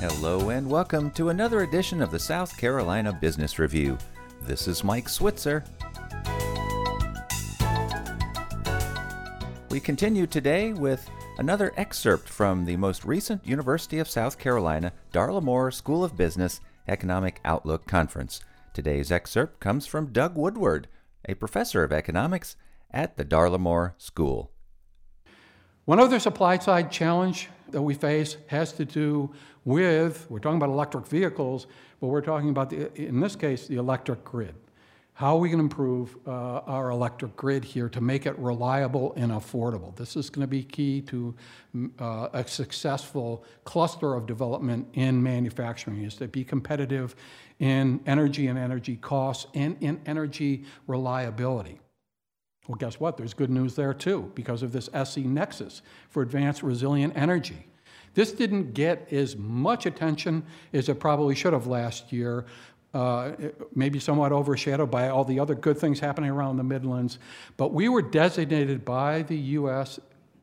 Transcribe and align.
Hello 0.00 0.48
and 0.48 0.66
welcome 0.66 1.10
to 1.10 1.28
another 1.28 1.60
edition 1.60 2.00
of 2.00 2.10
the 2.10 2.18
South 2.18 2.56
Carolina 2.56 3.12
Business 3.12 3.58
Review. 3.58 3.98
This 4.40 4.66
is 4.66 4.82
Mike 4.82 5.10
Switzer. 5.10 5.62
We 9.70 9.78
continue 9.78 10.26
today 10.26 10.72
with 10.72 11.06
another 11.36 11.74
excerpt 11.76 12.30
from 12.30 12.64
the 12.64 12.78
most 12.78 13.04
recent 13.04 13.46
University 13.46 13.98
of 13.98 14.08
South 14.08 14.38
Carolina 14.38 14.94
Darla 15.12 15.42
Moore 15.42 15.70
School 15.70 16.02
of 16.02 16.16
Business 16.16 16.62
Economic 16.88 17.38
Outlook 17.44 17.86
Conference. 17.86 18.40
Today's 18.72 19.12
excerpt 19.12 19.60
comes 19.60 19.86
from 19.86 20.14
Doug 20.14 20.34
Woodward, 20.34 20.88
a 21.28 21.34
professor 21.34 21.84
of 21.84 21.92
economics 21.92 22.56
at 22.90 23.18
the 23.18 23.24
Darla 23.26 23.60
Moore 23.60 23.96
School. 23.98 24.50
One 25.90 25.98
other 25.98 26.20
supply 26.20 26.56
side 26.60 26.92
challenge 26.92 27.48
that 27.70 27.82
we 27.82 27.94
face 27.94 28.36
has 28.46 28.72
to 28.74 28.84
do 28.84 29.28
with, 29.64 30.24
we're 30.30 30.38
talking 30.38 30.58
about 30.58 30.68
electric 30.68 31.04
vehicles, 31.08 31.66
but 32.00 32.06
we're 32.06 32.20
talking 32.20 32.48
about, 32.48 32.70
the, 32.70 32.94
in 32.94 33.18
this 33.18 33.34
case, 33.34 33.66
the 33.66 33.74
electric 33.74 34.22
grid. 34.22 34.54
How 35.14 35.36
we 35.36 35.50
to 35.50 35.58
improve 35.58 36.16
uh, 36.28 36.60
our 36.60 36.90
electric 36.90 37.34
grid 37.34 37.64
here 37.64 37.88
to 37.88 38.00
make 38.00 38.24
it 38.24 38.38
reliable 38.38 39.14
and 39.16 39.32
affordable? 39.32 39.96
This 39.96 40.14
is 40.14 40.30
going 40.30 40.44
to 40.44 40.46
be 40.46 40.62
key 40.62 41.00
to 41.08 41.34
uh, 41.98 42.28
a 42.34 42.46
successful 42.46 43.44
cluster 43.64 44.14
of 44.14 44.26
development 44.26 44.86
in 44.92 45.20
manufacturing, 45.20 46.04
is 46.04 46.14
to 46.18 46.28
be 46.28 46.44
competitive 46.44 47.16
in 47.58 47.98
energy 48.06 48.46
and 48.46 48.56
energy 48.56 48.94
costs 48.94 49.48
and 49.54 49.76
in 49.80 50.00
energy 50.06 50.66
reliability. 50.86 51.80
Well, 52.70 52.76
guess 52.76 53.00
what? 53.00 53.16
There's 53.16 53.34
good 53.34 53.50
news 53.50 53.74
there 53.74 53.92
too, 53.92 54.30
because 54.36 54.62
of 54.62 54.70
this 54.70 54.88
SC 55.04 55.24
Nexus 55.24 55.82
for 56.08 56.22
advanced 56.22 56.62
resilient 56.62 57.14
energy. 57.16 57.66
This 58.14 58.30
didn't 58.30 58.74
get 58.74 59.12
as 59.12 59.36
much 59.36 59.86
attention 59.86 60.44
as 60.72 60.88
it 60.88 61.00
probably 61.00 61.34
should 61.34 61.52
have 61.52 61.66
last 61.66 62.12
year, 62.12 62.46
uh, 62.94 63.32
maybe 63.74 63.98
somewhat 63.98 64.30
overshadowed 64.30 64.88
by 64.88 65.08
all 65.08 65.24
the 65.24 65.40
other 65.40 65.56
good 65.56 65.78
things 65.78 65.98
happening 65.98 66.30
around 66.30 66.58
the 66.58 66.62
Midlands. 66.62 67.18
But 67.56 67.72
we 67.72 67.88
were 67.88 68.02
designated 68.02 68.84
by 68.84 69.22
the 69.22 69.36
U.S. 69.36 69.98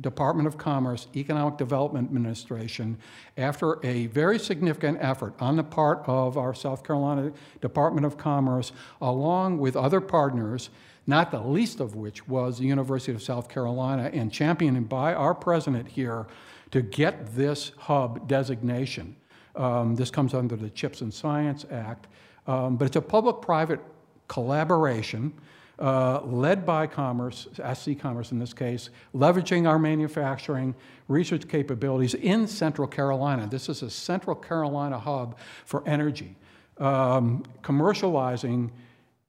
Department 0.00 0.46
of 0.46 0.56
Commerce 0.56 1.08
Economic 1.16 1.56
Development 1.56 2.08
Administration 2.08 2.98
after 3.36 3.84
a 3.84 4.06
very 4.06 4.38
significant 4.38 4.98
effort 5.00 5.34
on 5.40 5.56
the 5.56 5.64
part 5.64 6.02
of 6.06 6.36
our 6.36 6.54
South 6.54 6.84
Carolina 6.84 7.32
Department 7.60 8.06
of 8.06 8.16
Commerce, 8.16 8.72
along 9.00 9.58
with 9.58 9.76
other 9.76 10.00
partners, 10.00 10.70
not 11.06 11.30
the 11.30 11.40
least 11.40 11.80
of 11.80 11.94
which 11.94 12.28
was 12.28 12.58
the 12.58 12.66
University 12.66 13.12
of 13.12 13.22
South 13.22 13.48
Carolina, 13.48 14.10
and 14.12 14.32
championed 14.32 14.88
by 14.88 15.14
our 15.14 15.34
president 15.34 15.88
here 15.88 16.26
to 16.70 16.82
get 16.82 17.34
this 17.34 17.72
hub 17.78 18.28
designation. 18.28 19.16
Um, 19.56 19.96
this 19.96 20.10
comes 20.10 20.34
under 20.34 20.54
the 20.54 20.70
CHIPS 20.70 21.00
and 21.00 21.12
Science 21.12 21.64
Act. 21.70 22.06
Um, 22.46 22.76
but 22.76 22.86
it's 22.86 22.96
a 22.96 23.02
public-private 23.02 23.80
collaboration 24.28 25.32
uh, 25.78 26.20
led 26.24 26.66
by 26.66 26.86
Commerce, 26.86 27.48
SC 27.74 27.98
Commerce 27.98 28.32
in 28.32 28.38
this 28.38 28.52
case, 28.52 28.90
leveraging 29.14 29.68
our 29.68 29.78
manufacturing 29.78 30.74
research 31.06 31.48
capabilities 31.48 32.14
in 32.14 32.46
Central 32.46 32.88
Carolina. 32.88 33.46
This 33.46 33.68
is 33.68 33.82
a 33.82 33.90
Central 33.90 34.36
Carolina 34.36 34.98
hub 34.98 35.38
for 35.64 35.86
energy, 35.86 36.36
um, 36.78 37.44
commercializing 37.62 38.70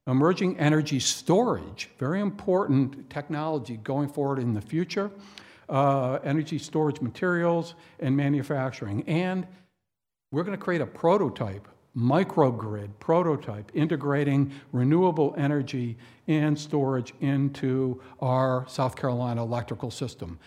emerging 0.09 0.58
energy 0.58 1.00
storage, 1.00 1.89
very 2.00 2.20
important 2.20 3.09
technology 3.11 3.77
going 3.77 4.09
forward 4.09 4.39
in 4.39 4.55
the 4.55 4.61
future, 4.61 5.11
uh, 5.70 6.17
energy 6.23 6.58
storage 6.58 7.00
materials 7.00 7.75
and 8.00 8.17
manufacturing. 8.17 9.04
And 9.08 9.45
we're 10.32 10.43
going 10.43 10.58
to 10.58 10.64
create 10.64 10.82
a 10.82 10.88
prototype 10.88 11.67
microgrid 11.98 12.89
prototype 13.00 13.72
integrating 13.73 14.52
renewable 14.72 15.33
energy 15.38 15.98
and 16.27 16.58
storage 16.58 17.14
into 17.22 18.02
our 18.22 18.66
South 18.67 18.95
Carolina 18.95 19.42
electrical 19.42 19.92
system. 19.92 20.39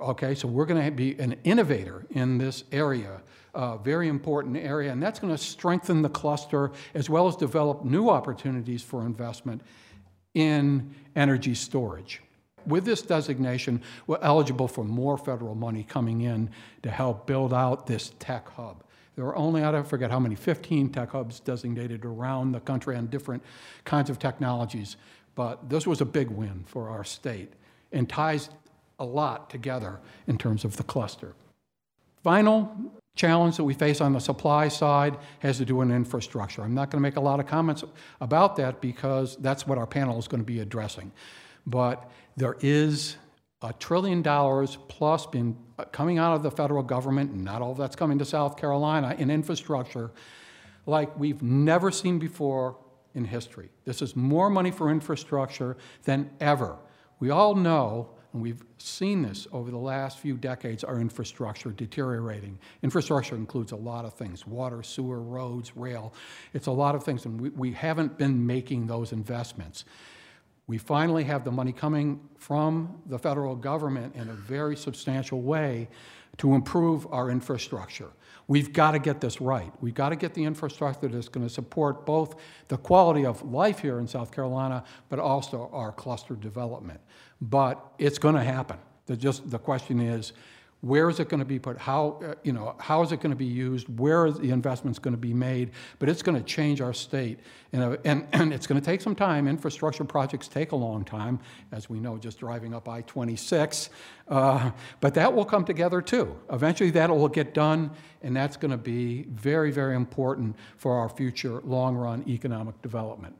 Okay, 0.00 0.34
so 0.34 0.46
we're 0.46 0.66
going 0.66 0.84
to 0.84 0.90
be 0.90 1.18
an 1.18 1.36
innovator 1.44 2.06
in 2.10 2.38
this 2.38 2.64
area, 2.72 3.20
a 3.54 3.78
very 3.78 4.08
important 4.08 4.56
area, 4.56 4.92
and 4.92 5.02
that's 5.02 5.18
going 5.18 5.34
to 5.34 5.42
strengthen 5.42 6.02
the 6.02 6.08
cluster 6.08 6.70
as 6.94 7.10
well 7.10 7.26
as 7.26 7.36
develop 7.36 7.84
new 7.84 8.08
opportunities 8.08 8.82
for 8.82 9.04
investment 9.04 9.62
in 10.34 10.94
energy 11.16 11.54
storage. 11.54 12.22
With 12.66 12.84
this 12.84 13.02
designation, 13.02 13.82
we're 14.06 14.18
eligible 14.20 14.68
for 14.68 14.84
more 14.84 15.16
federal 15.16 15.54
money 15.54 15.82
coming 15.82 16.20
in 16.20 16.50
to 16.82 16.90
help 16.90 17.26
build 17.26 17.52
out 17.52 17.86
this 17.86 18.12
tech 18.18 18.48
hub. 18.50 18.84
There 19.18 19.26
are 19.26 19.34
only, 19.34 19.64
I 19.64 19.72
don't 19.72 19.84
forget 19.84 20.12
how 20.12 20.20
many, 20.20 20.36
15 20.36 20.90
tech 20.90 21.10
hubs 21.10 21.40
designated 21.40 22.04
around 22.04 22.52
the 22.52 22.60
country 22.60 22.94
on 22.94 23.08
different 23.08 23.42
kinds 23.84 24.10
of 24.10 24.20
technologies. 24.20 24.96
But 25.34 25.68
this 25.68 25.88
was 25.88 26.00
a 26.00 26.04
big 26.04 26.30
win 26.30 26.62
for 26.68 26.88
our 26.88 27.02
state 27.02 27.52
and 27.90 28.08
ties 28.08 28.48
a 29.00 29.04
lot 29.04 29.50
together 29.50 29.98
in 30.28 30.38
terms 30.38 30.64
of 30.64 30.76
the 30.76 30.84
cluster. 30.84 31.34
Final 32.22 32.72
challenge 33.16 33.56
that 33.56 33.64
we 33.64 33.74
face 33.74 34.00
on 34.00 34.12
the 34.12 34.20
supply 34.20 34.68
side 34.68 35.18
has 35.40 35.56
to 35.56 35.64
do 35.64 35.74
with 35.74 35.90
infrastructure. 35.90 36.62
I'm 36.62 36.74
not 36.74 36.88
going 36.88 37.02
to 37.02 37.08
make 37.08 37.16
a 37.16 37.20
lot 37.20 37.40
of 37.40 37.46
comments 37.46 37.82
about 38.20 38.54
that 38.54 38.80
because 38.80 39.36
that's 39.38 39.66
what 39.66 39.78
our 39.78 39.86
panel 39.88 40.16
is 40.20 40.28
going 40.28 40.42
to 40.42 40.46
be 40.46 40.60
addressing. 40.60 41.10
But 41.66 42.08
there 42.36 42.56
is 42.60 43.16
a 43.62 43.72
trillion 43.74 44.22
dollars 44.22 44.78
plus 44.88 45.26
been 45.26 45.56
uh, 45.78 45.84
coming 45.86 46.18
out 46.18 46.34
of 46.34 46.42
the 46.42 46.50
federal 46.50 46.82
government, 46.82 47.32
and 47.32 47.44
not 47.44 47.60
all 47.62 47.72
of 47.72 47.78
that's 47.78 47.96
coming 47.96 48.18
to 48.18 48.24
South 48.24 48.56
Carolina, 48.56 49.14
in 49.18 49.30
infrastructure 49.30 50.10
like 50.86 51.16
we've 51.18 51.42
never 51.42 51.90
seen 51.90 52.18
before 52.18 52.76
in 53.14 53.24
history. 53.24 53.68
This 53.84 54.00
is 54.00 54.16
more 54.16 54.48
money 54.48 54.70
for 54.70 54.90
infrastructure 54.90 55.76
than 56.04 56.30
ever. 56.40 56.76
We 57.20 57.30
all 57.30 57.54
know, 57.54 58.10
and 58.32 58.40
we've 58.40 58.62
seen 58.78 59.22
this 59.22 59.48
over 59.52 59.70
the 59.70 59.78
last 59.78 60.18
few 60.18 60.36
decades, 60.36 60.84
our 60.84 61.00
infrastructure 61.00 61.70
deteriorating. 61.70 62.58
Infrastructure 62.82 63.34
includes 63.34 63.72
a 63.72 63.76
lot 63.76 64.04
of 64.04 64.14
things 64.14 64.46
water, 64.46 64.82
sewer, 64.82 65.20
roads, 65.20 65.76
rail. 65.76 66.14
It's 66.54 66.68
a 66.68 66.72
lot 66.72 66.94
of 66.94 67.02
things, 67.02 67.24
and 67.24 67.40
we, 67.40 67.48
we 67.50 67.72
haven't 67.72 68.16
been 68.16 68.46
making 68.46 68.86
those 68.86 69.12
investments. 69.12 69.84
We 70.68 70.78
finally 70.78 71.24
have 71.24 71.44
the 71.44 71.50
money 71.50 71.72
coming 71.72 72.20
from 72.36 73.00
the 73.06 73.18
federal 73.18 73.56
government 73.56 74.14
in 74.14 74.28
a 74.28 74.34
very 74.34 74.76
substantial 74.76 75.40
way 75.40 75.88
to 76.36 76.54
improve 76.54 77.06
our 77.10 77.30
infrastructure. 77.30 78.10
We've 78.48 78.72
got 78.72 78.92
to 78.92 78.98
get 78.98 79.20
this 79.20 79.40
right. 79.40 79.72
We've 79.80 79.94
got 79.94 80.10
to 80.10 80.16
get 80.16 80.34
the 80.34 80.44
infrastructure 80.44 81.08
that's 81.08 81.28
going 81.28 81.46
to 81.46 81.52
support 81.52 82.06
both 82.06 82.36
the 82.68 82.76
quality 82.76 83.26
of 83.26 83.42
life 83.42 83.78
here 83.80 83.98
in 83.98 84.06
South 84.06 84.30
Carolina, 84.30 84.84
but 85.08 85.18
also 85.18 85.70
our 85.72 85.90
cluster 85.90 86.34
development. 86.34 87.00
But 87.40 87.82
it's 87.98 88.18
going 88.18 88.34
to 88.34 88.44
happen. 88.44 88.78
The, 89.06 89.16
just, 89.16 89.50
the 89.50 89.58
question 89.58 90.00
is, 90.00 90.34
where 90.80 91.10
is 91.10 91.18
it 91.18 91.28
going 91.28 91.40
to 91.40 91.46
be 91.46 91.58
put? 91.58 91.76
How, 91.76 92.20
uh, 92.24 92.34
you 92.44 92.52
know, 92.52 92.76
how 92.78 93.02
is 93.02 93.10
it 93.10 93.20
going 93.20 93.30
to 93.30 93.36
be 93.36 93.44
used? 93.44 93.88
Where 93.98 94.26
is 94.26 94.38
the 94.38 94.50
investments 94.50 95.00
going 95.00 95.12
to 95.12 95.20
be 95.20 95.34
made? 95.34 95.72
But 95.98 96.08
it's 96.08 96.22
going 96.22 96.38
to 96.38 96.44
change 96.44 96.80
our 96.80 96.92
state. 96.92 97.40
And, 97.72 97.98
and, 98.04 98.28
and 98.32 98.52
it's 98.52 98.68
going 98.68 98.80
to 98.80 98.84
take 98.84 99.00
some 99.00 99.16
time. 99.16 99.48
Infrastructure 99.48 100.04
projects 100.04 100.46
take 100.46 100.70
a 100.70 100.76
long 100.76 101.04
time, 101.04 101.40
as 101.72 101.90
we 101.90 101.98
know, 101.98 102.16
just 102.16 102.38
driving 102.38 102.74
up 102.74 102.88
I 102.88 103.00
26. 103.02 103.90
Uh, 104.28 104.70
but 105.00 105.14
that 105.14 105.34
will 105.34 105.44
come 105.44 105.64
together 105.64 106.00
too. 106.00 106.36
Eventually, 106.50 106.90
that 106.90 107.10
will 107.10 107.28
get 107.28 107.54
done, 107.54 107.90
and 108.22 108.36
that's 108.36 108.56
going 108.56 108.70
to 108.70 108.76
be 108.76 109.24
very, 109.30 109.72
very 109.72 109.96
important 109.96 110.54
for 110.76 110.94
our 110.98 111.08
future 111.08 111.60
long 111.64 111.96
run 111.96 112.22
economic 112.28 112.80
development. 112.82 113.34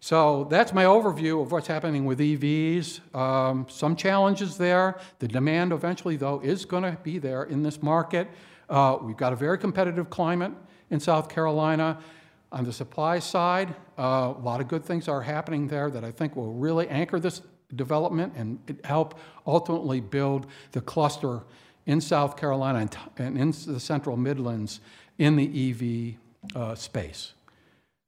So 0.00 0.44
that's 0.50 0.72
my 0.72 0.84
overview 0.84 1.42
of 1.42 1.52
what's 1.52 1.66
happening 1.66 2.04
with 2.04 2.18
EVs. 2.18 3.14
Um, 3.14 3.66
some 3.68 3.96
challenges 3.96 4.56
there. 4.56 4.98
The 5.18 5.28
demand 5.28 5.72
eventually, 5.72 6.16
though, 6.16 6.40
is 6.40 6.64
going 6.64 6.82
to 6.82 6.98
be 7.02 7.18
there 7.18 7.44
in 7.44 7.62
this 7.62 7.82
market. 7.82 8.28
Uh, 8.68 8.98
we've 9.00 9.16
got 9.16 9.32
a 9.32 9.36
very 9.36 9.58
competitive 9.58 10.10
climate 10.10 10.52
in 10.90 11.00
South 11.00 11.28
Carolina. 11.28 11.98
On 12.52 12.64
the 12.64 12.72
supply 12.72 13.18
side, 13.18 13.74
uh, 13.98 14.34
a 14.36 14.40
lot 14.40 14.60
of 14.60 14.68
good 14.68 14.84
things 14.84 15.08
are 15.08 15.22
happening 15.22 15.66
there 15.66 15.90
that 15.90 16.04
I 16.04 16.10
think 16.10 16.36
will 16.36 16.52
really 16.52 16.88
anchor 16.88 17.18
this 17.18 17.42
development 17.74 18.34
and 18.36 18.80
help 18.84 19.18
ultimately 19.46 20.00
build 20.00 20.46
the 20.72 20.80
cluster 20.80 21.42
in 21.86 22.00
South 22.00 22.36
Carolina 22.36 22.88
and, 23.18 23.38
in 23.38 23.50
the 23.50 23.80
central 23.80 24.16
Midlands 24.16 24.80
in 25.18 25.36
the 25.36 25.70
EV 26.54 26.56
uh, 26.56 26.74
space. 26.74 27.32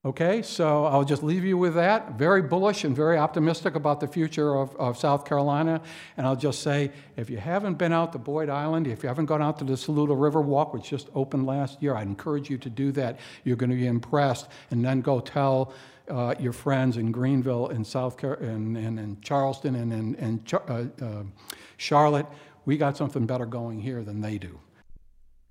Okay, 0.05 0.43
so 0.43 0.85
I'll 0.85 1.05
just 1.05 1.25
leave 1.25 1.45
you 1.45 1.59
with 1.59 1.75
that. 1.75 2.13
Very 2.13 2.41
bullish 2.41 2.85
and 2.85 2.95
very 2.95 3.19
optimistic 3.19 3.75
about 3.75 3.99
the 3.99 4.07
future 4.07 4.55
of, 4.55 4.75
of 4.77 4.97
South 4.97 5.25
Carolina. 5.25 5.81
And 6.17 6.25
I'll 6.25 6.37
just 6.37 6.63
say 6.63 6.93
if 7.17 7.29
you 7.29 7.37
haven't 7.39 7.79
been 7.79 7.93
out 7.93 8.13
to 8.13 8.19
Boyd 8.19 8.49
Island, 8.49 8.87
if 8.87 9.03
you 9.03 9.09
haven't 9.09 9.27
gone 9.27 9.43
out 9.43 9.59
to 9.59 9.65
the 9.65 9.77
Saluda 9.77 10.15
River 10.15 10.41
Walk, 10.41 10.73
which 10.73 10.89
just 10.89 11.09
opened 11.17 11.47
last 11.47 11.83
year, 11.83 11.97
I'd 11.97 12.07
encourage 12.07 12.49
you 12.49 12.59
to 12.59 12.71
do 12.71 12.93
that. 12.93 13.19
You're 13.43 13.57
going 13.57 13.71
to 13.71 13.77
be 13.77 13.89
impressed. 13.89 14.47
And 14.71 14.85
then 14.85 15.01
go 15.01 15.19
tell 15.19 15.75
uh, 16.09 16.37
your 16.39 16.53
friends 16.53 16.97
in 16.97 17.11
Greenville, 17.11 17.69
in 17.69 17.85
South 17.85 18.17
Car- 18.17 18.35
and, 18.35 18.79
in 18.79 19.21
Charleston, 19.21 19.75
and 19.75 19.93
in 19.93 20.15
and, 20.15 20.55
uh, 20.55 21.05
uh, 21.05 21.23
Charlotte, 21.77 22.27
we 22.65 22.77
got 22.77 22.97
something 22.97 23.27
better 23.27 23.47
going 23.47 23.81
here 23.81 24.05
than 24.05 24.21
they 24.21 24.39
do. 24.39 24.61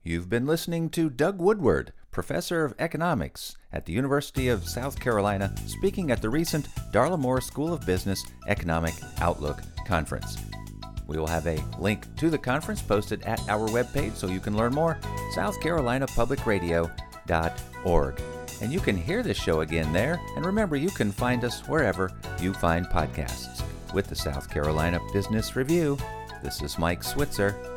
You've 0.04 0.30
been 0.30 0.48
listening 0.48 0.90
to 0.92 1.10
Doug 1.10 1.42
Woodward, 1.42 1.92
professor 2.18 2.66
of 2.66 2.74
economics 2.80 3.56
at 3.72 3.86
the 3.86 3.94
University 3.94 4.48
of 4.48 4.68
South 4.68 5.00
Carolina, 5.00 5.54
speaking 5.68 6.10
at 6.10 6.20
the 6.20 6.28
recent 6.28 6.68
Darla 6.92 7.20
Moore 7.20 7.42
School 7.42 7.72
of 7.72 7.86
Business 7.86 8.26
Economic 8.48 8.96
Outlook 9.22 9.62
Conference. 9.86 10.36
We 11.06 11.20
will 11.20 11.28
have 11.28 11.46
a 11.46 11.64
link 11.78 12.08
to 12.16 12.32
the 12.32 12.38
conference 12.40 12.82
posted 12.82 13.22
at 13.22 13.40
our 13.48 13.70
webpage 13.70 14.16
so 14.16 14.26
you 14.26 14.40
can 14.40 14.58
learn 14.58 14.74
more, 14.74 14.98
southcarolinapublicradio.org. 15.36 18.22
And 18.64 18.74
you 18.74 18.80
can 18.80 18.98
hear 18.98 19.22
this 19.22 19.38
show 19.38 19.62
again 19.62 19.94
there. 19.94 20.20
And 20.36 20.44
remember, 20.44 20.76
you 20.76 20.90
can 20.90 21.12
find 21.12 21.46
us 21.46 21.68
wherever 21.68 22.12
you 22.42 22.52
find 22.52 22.88
podcasts. 22.88 23.62
With 23.94 24.08
the 24.08 24.16
South 24.16 24.50
Carolina 24.50 25.00
Business 25.14 25.56
Review, 25.56 26.00
this 26.42 26.64
is 26.64 26.80
Mike 26.80 27.04
Switzer. 27.04 27.77